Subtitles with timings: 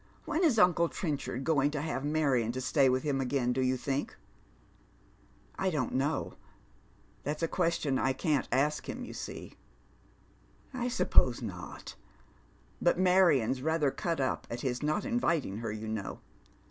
[0.25, 3.77] When is uncle Trenchard going to have Clarion to stay with him again, do you
[3.77, 4.15] think?""
[5.65, 6.33] I don't know.
[7.21, 9.53] That's a question I can't ask him, you see.""
[10.73, 11.93] I suppose not;
[12.83, 16.19] hut Marion's ratlier cut up at his not inviting her, you know.